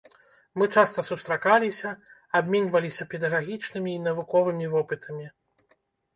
[0.59, 1.91] Мы часта сустракаліся,
[2.39, 5.25] абменьваліся педагагічным і навуковым вопытамі.